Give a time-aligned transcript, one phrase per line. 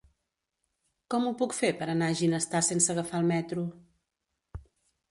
[1.13, 3.69] Com ho puc fer per anar a Ginestar sense agafar el metro?